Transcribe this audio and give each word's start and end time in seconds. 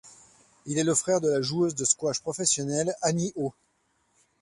Il 0.65 0.79
est 0.79 0.83
le 0.83 0.95
frère 0.95 1.21
de 1.21 1.29
la 1.29 1.43
joueuse 1.43 1.75
de 1.75 1.85
squash 1.85 2.21
professionnelle 2.21 2.95
Annie 3.03 3.33
Au. 3.35 3.53